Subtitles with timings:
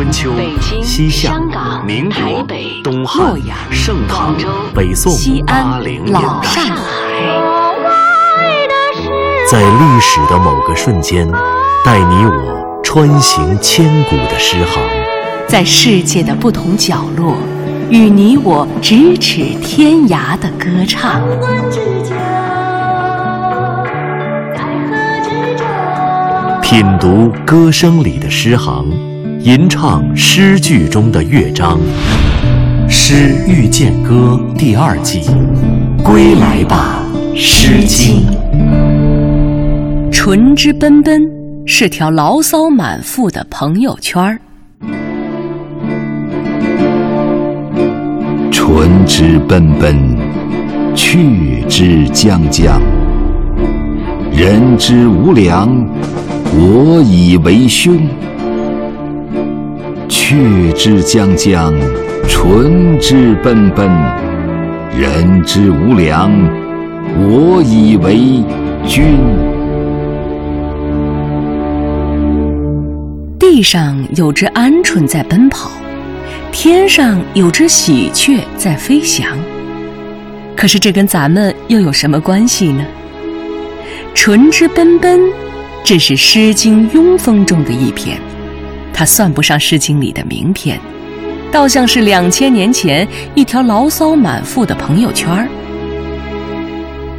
[0.00, 0.32] 春秋、
[0.82, 1.38] 西夏、
[1.84, 2.42] 民国、
[2.82, 3.38] 东汉、
[3.70, 4.34] 盛唐、
[4.74, 5.12] 北宋、
[5.44, 6.74] 八零、老上海，
[9.50, 11.30] 在历史的某个瞬间，
[11.84, 14.82] 带你我穿行千古的诗行；
[15.46, 17.36] 在世界的不同角落，
[17.90, 21.20] 与你我咫尺天涯的歌唱。
[26.62, 28.86] 品读歌声里的诗行，
[29.42, 31.80] 吟唱诗句中的乐章，
[32.90, 35.22] 《诗遇见歌》第二季，
[36.04, 37.02] 归来吧，
[37.34, 38.26] 《诗经》。
[40.10, 41.22] 唇之奔奔
[41.64, 44.38] 是条牢骚满腹的朋友圈儿。
[48.52, 49.96] 唇之奔奔，
[50.94, 52.78] 去之将将，
[54.30, 55.70] 人之无良。
[56.52, 57.96] 我以为兄，
[60.10, 61.72] 去之将将，
[62.28, 63.88] 纯之奔奔，
[64.98, 66.32] 人之无良，
[67.16, 68.42] 我以为
[68.84, 69.04] 君。
[73.38, 75.70] 地上有只鹌鹑在奔跑，
[76.50, 79.28] 天上有只喜鹊在飞翔。
[80.56, 82.84] 可是这跟咱们又有什么关系呢？
[84.12, 85.20] 纯之奔奔。
[85.84, 88.18] 这是《诗经·庸风》中的一篇，
[89.00, 90.78] 它算不上《诗经》里的名篇，
[91.50, 95.48] 倒像是两千年前一条牢骚满腹的朋友圈儿。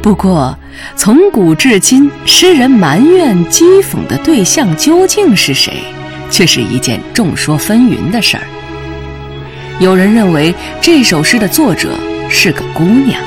[0.00, 0.56] 不过，
[0.94, 5.72] 从古至今，诗人埋怨、讥讽的对象究竟是谁，
[6.30, 8.44] 却是一件众说纷纭的事儿。
[9.80, 11.98] 有人认为这首诗的作者
[12.30, 13.20] 是个姑娘。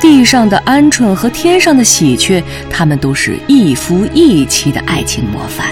[0.00, 5.66] 地上的鹌鹑和天上的喜鹊，他们都是一夫一妻的爱情模范。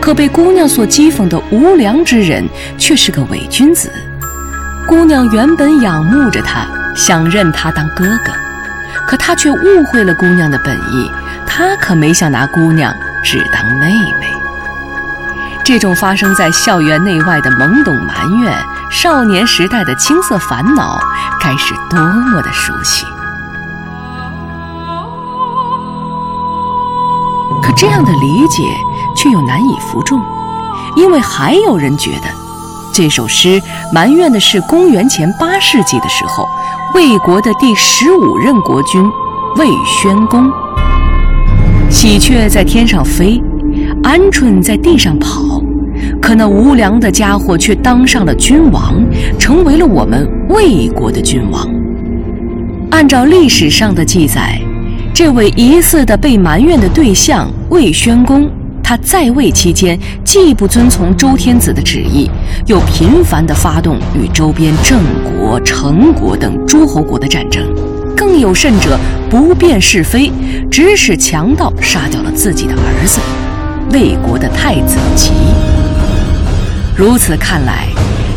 [0.00, 2.48] 可被姑娘所讥讽的无良之人，
[2.78, 3.92] 却是个伪君子。
[4.88, 8.32] 姑娘原本仰慕着他，想认他当哥哥，
[9.06, 11.10] 可他却误会了姑娘的本意。
[11.46, 14.26] 他可没想拿姑娘只当妹妹。
[15.62, 18.56] 这种发生在校园内外的懵懂埋怨，
[18.90, 20.98] 少年时代的青涩烦恼，
[21.40, 23.04] 该是多么的熟悉。
[27.62, 28.62] 可这样的理解
[29.20, 30.18] 却又难以服众，
[30.96, 32.28] 因为还有人觉得，
[32.90, 33.60] 这首诗
[33.92, 36.48] 埋怨的是公元前八世纪的时候，
[36.94, 39.04] 魏国的第十五任国君
[39.56, 40.50] 魏宣公。
[41.90, 43.38] 喜鹊在天上飞，
[44.02, 45.60] 鹌鹑在地上跑，
[46.22, 48.94] 可那无良的家伙却当上了君王，
[49.38, 51.68] 成为了我们魏国的君王。
[52.90, 54.58] 按照历史上的记载。
[55.12, 58.48] 这位疑似的被埋怨的对象魏宣公，
[58.90, 62.28] 他在位期间既不遵从周天子的旨意，
[62.66, 67.62] 又频繁地发动与周边郑国、成国等诸侯国的战争，
[68.16, 68.98] 更有甚者
[69.30, 70.32] 不辨是非，
[70.68, 73.20] 指使强盗杀掉了自己的儿子，
[73.92, 75.30] 魏国的太子吉。
[76.96, 77.86] 如此看来。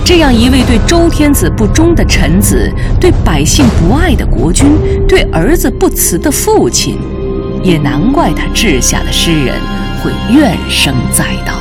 [0.06, 4.68] 这样一位对周天子不忠的臣子，对百姓不爱的国君，
[5.08, 7.00] 对儿子不慈的父亲，
[7.64, 9.56] 也难怪他治下的诗人
[10.04, 11.54] 会怨声载道。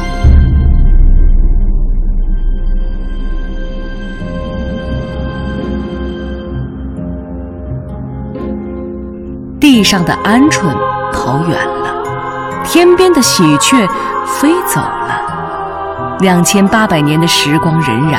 [9.61, 10.75] 地上的鹌鹑
[11.13, 13.87] 跑远了，天边的喜鹊
[14.27, 16.19] 飞走了。
[16.19, 18.19] 两千八百年的时光荏苒，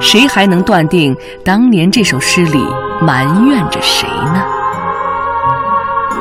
[0.00, 2.62] 谁还能断定当年这首诗里
[3.00, 4.42] 埋怨着谁呢？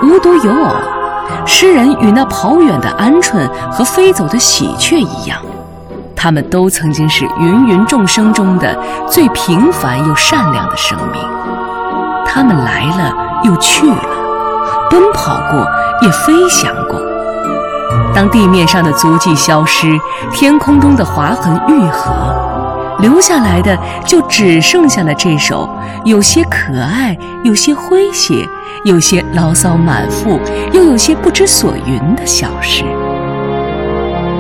[0.02, 0.74] 无独有偶，
[1.46, 5.40] 诗人与那跑远的鹌鹑和飞走的喜鹊一样，
[6.16, 8.78] 他们都曾经是芸芸众生中的
[9.08, 11.22] 最平凡又善良的生命。
[12.26, 13.98] 他们来了又去了，
[14.90, 15.66] 奔跑过，
[16.02, 17.00] 也飞翔过。
[18.14, 19.98] 当地面上的足迹消失，
[20.32, 22.12] 天空中的划痕愈合，
[23.00, 25.70] 留下来的就只剩下了这首
[26.06, 28.48] 有些可爱、有些诙谐、
[28.84, 30.40] 有些牢骚满腹，
[30.72, 32.84] 又有些不知所云的小诗。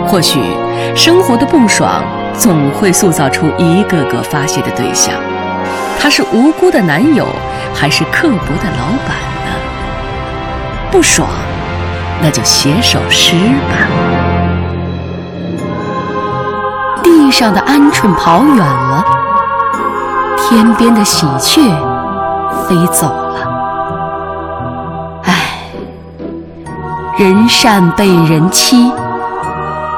[0.07, 0.39] 或许，
[0.95, 2.03] 生活的不爽
[2.37, 5.13] 总会塑造出一个个发泄的对象，
[5.99, 7.27] 他是无辜的男友，
[7.73, 9.51] 还是刻薄的老板呢？
[10.91, 11.27] 不爽。
[12.21, 13.35] 那就写首诗
[13.69, 14.24] 吧。
[17.25, 19.03] 地上的鹌鹑跑远了，
[20.37, 21.59] 天边的喜鹊
[22.67, 23.35] 飞走了。
[25.23, 25.33] 唉，
[27.17, 28.93] 人善被人欺，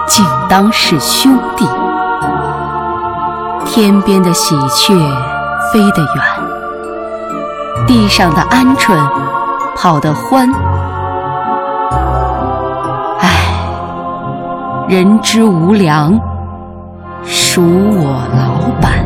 [0.08, 1.68] 竟当是兄弟。
[3.66, 4.96] 天边的喜鹊
[5.74, 8.96] 飞得远，地上的鹌鹑
[9.76, 10.50] 跑得欢。
[13.20, 13.30] 唉，
[14.88, 16.18] 人之无良，
[17.26, 19.06] 属我老板。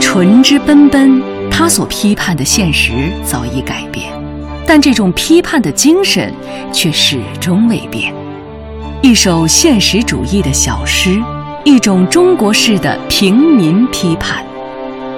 [0.00, 2.92] 纯之奔奔，他所批判的现实
[3.22, 4.10] 早已改变，
[4.66, 6.32] 但这种批判的精神
[6.72, 8.14] 却始终未变。
[9.02, 11.22] 一首现实主义的小诗，
[11.64, 14.42] 一种中国式的平民批判，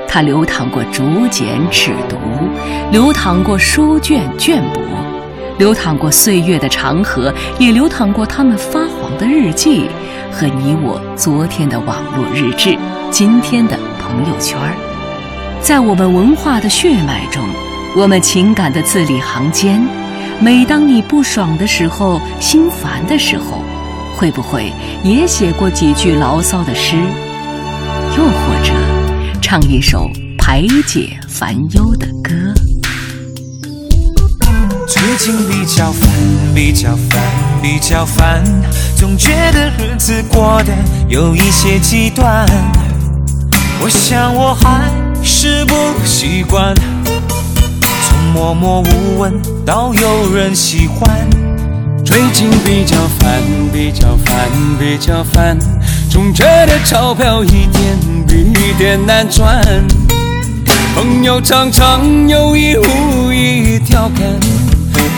[0.09, 2.17] 它流淌过竹简尺牍，
[2.91, 4.81] 流淌过书卷绢帛，
[5.59, 9.89] 流淌过岁月的长河，也流淌过他们发黄的日记
[10.31, 12.79] 和你我昨天的网络日志，
[13.11, 14.73] 今天的朋友圈儿。
[15.61, 17.43] 在我们文化的血脉中，
[17.97, 19.85] 我们情感的字里行间，
[20.39, 23.61] 每当你不爽的时候、心烦的时候，
[24.17, 24.73] 会不会
[25.03, 26.97] 也写过几句牢骚的诗？
[28.17, 28.73] 又或者，
[29.43, 30.09] 唱一首
[30.39, 32.48] 排解烦忧的歌？
[34.89, 36.11] 最近比较烦，
[36.55, 37.21] 比较烦，
[37.61, 38.43] 比较烦，
[38.97, 40.73] 总觉得日子过得
[41.09, 42.47] 有一些极端。
[43.83, 44.91] 我想我还
[45.23, 45.75] 是不
[46.07, 46.75] 习惯，
[48.09, 51.29] 从默默无闻到有人喜欢。
[52.03, 54.49] 最近比较烦，比较烦，
[54.79, 55.59] 比较烦，
[56.11, 59.63] 总觉得钞票一点比一点难赚。
[60.95, 64.25] 朋友常常有意无意调侃，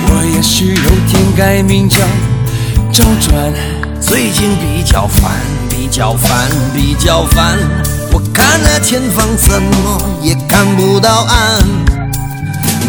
[0.08, 1.98] 我也许有天改名叫
[2.92, 3.52] 周转。
[4.00, 5.30] 最近比较烦，
[5.68, 7.58] 比较烦，比较烦，
[8.12, 11.64] 我看那前方怎么也看不到岸。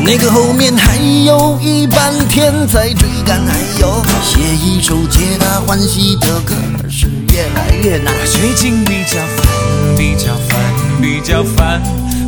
[0.03, 6.55] 那个后面还有一半天在追赶，还有写一首皆大欢喜的歌
[6.89, 8.11] 是越来越难。
[8.25, 10.59] 最近比较烦，比较烦，
[10.99, 11.81] 比较烦，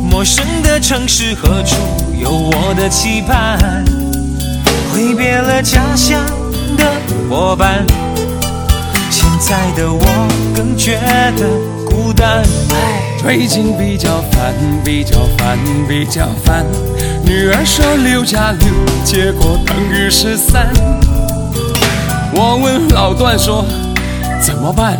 [0.08, 1.76] 陌生的城市何处
[2.20, 4.03] 有我的期盼？
[5.62, 6.24] 家乡
[6.76, 6.84] 的
[7.30, 7.84] 伙伴，
[9.10, 10.04] 现在的我
[10.54, 10.98] 更觉
[11.36, 11.48] 得
[11.86, 12.42] 孤单。
[13.18, 14.52] 最近比较烦，
[14.84, 15.58] 比较烦，
[15.88, 16.64] 比较烦。
[17.24, 18.68] 女儿说六加六，
[19.04, 20.70] 结果等于十三。
[22.32, 23.64] 我问老段说
[24.42, 24.98] 怎么办？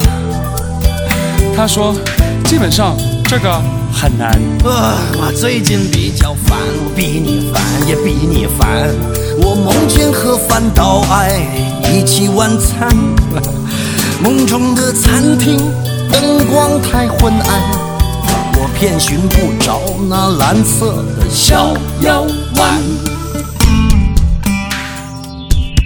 [1.56, 1.94] 他说
[2.44, 3.60] 基本上这个
[3.92, 4.30] 很难。
[4.64, 8.88] 啊，我最近比较烦，我比你烦也比你烦。
[9.38, 11.46] 我梦见和范岛爱
[11.92, 12.88] 一起晚餐，
[14.22, 15.56] 梦中的餐厅
[16.12, 17.60] 灯光太昏暗，
[18.56, 22.22] 我偏寻不着那蓝色的小药
[22.56, 22.80] 丸。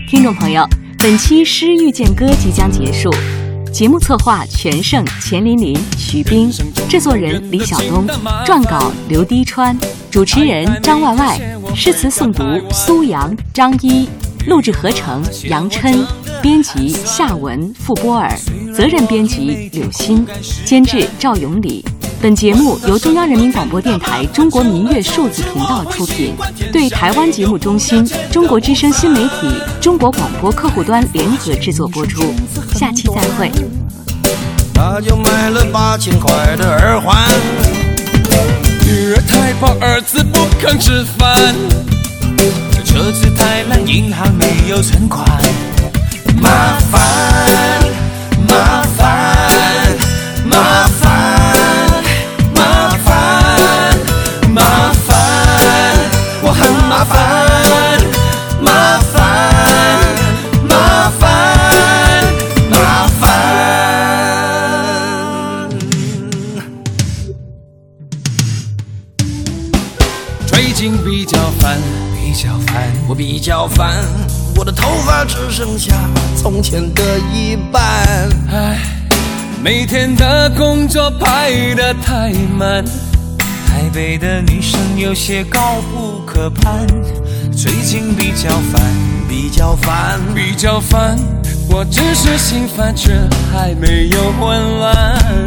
[0.09, 0.69] 听众朋友，
[0.99, 3.11] 本期《诗遇见歌》即将结束。
[3.73, 6.51] 节目策划：全胜、钱琳琳、徐冰，
[6.89, 8.07] 制作人李晓东，
[8.45, 9.77] 撰稿刘滴川，
[10.11, 11.39] 主持人张外外，
[11.75, 14.09] 诗词诵读苏阳、张一，
[14.47, 16.05] 录制合成杨琛，
[16.43, 18.37] 编辑夏文、傅波尔，
[18.75, 20.27] 责任编辑柳鑫，
[20.65, 21.85] 监制赵永礼。
[22.21, 26.35] 本节目由中央人民广播电台中国民乐数字频道出品，
[26.73, 29.49] 对台湾节目中心、中国之声新媒体、
[29.81, 32.35] 中国广播客户端联合制作播出。
[32.75, 33.53] 下期再会。
[34.75, 37.29] 他就买了八千块的耳环，
[38.85, 41.55] 女儿太胖，儿子不肯吃饭。
[42.85, 45.25] 车子太烂，银行没有存款，
[46.43, 46.51] 麻
[46.91, 47.78] 烦，
[71.61, 71.79] 烦，
[72.15, 74.05] 比较烦，我比较烦，
[74.57, 75.95] 我的头发只剩下
[76.37, 77.03] 从前的
[77.33, 77.83] 一半。
[78.51, 78.79] 唉，
[79.63, 82.85] 每天的工作排得太满。
[83.67, 86.87] 台北的女生有些高不可攀，
[87.53, 88.83] 最近比较烦，
[89.29, 91.17] 比较烦，比较烦，
[91.71, 93.13] 我只是心烦，却
[93.53, 95.45] 还没有混乱。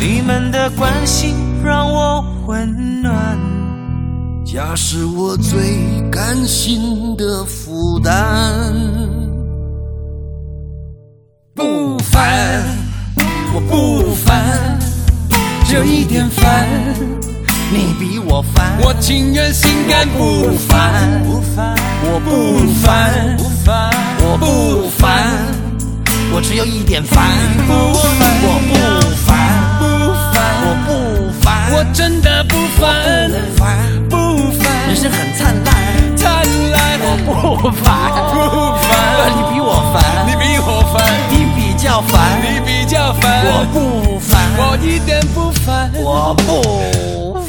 [0.00, 1.34] 你们的关心
[1.64, 3.65] 让我温暖。
[4.46, 5.60] 家是我最
[6.08, 8.14] 甘心的负担。
[11.52, 12.62] 不烦，
[13.52, 14.78] 我不烦，
[15.68, 16.64] 这一点烦，
[17.72, 21.20] 你比我烦，我情愿心甘不烦。
[21.24, 21.74] 不烦，
[22.04, 25.26] 我不烦，不烦，我不烦，
[26.32, 27.32] 我只有一点烦，
[27.66, 28.74] 不烦我不
[29.26, 29.34] 烦，
[29.80, 29.84] 不
[30.32, 33.28] 烦，我不烦，我真的不烦，
[45.06, 45.46] 不。
[45.94, 47.45] 我不